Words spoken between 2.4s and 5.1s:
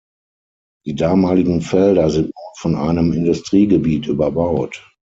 von einem Industriegebiet überbaut.